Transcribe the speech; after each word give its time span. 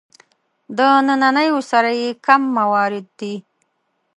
د 0.77 0.79
نننیو 1.07 1.59
سره 1.71 1.89
یې 2.01 2.09
کم 2.27 2.41
موارد 2.57 3.05
دي. 3.19 3.35